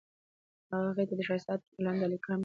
هغه 0.69 0.83
هغې 0.89 1.03
ته 1.09 1.13
د 1.17 1.21
ښایسته 1.27 1.49
عطر 1.53 1.69
ګلان 1.77 1.95
ډالۍ 2.01 2.17
هم 2.19 2.21
کړل. 2.23 2.39